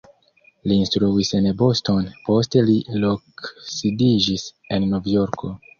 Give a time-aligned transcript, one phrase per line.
[0.71, 5.59] Li instruis en Boston, poste li loksidiĝis en Novjorko.